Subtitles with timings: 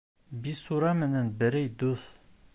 [0.47, 2.13] Бисура менән бәрей дуҫ.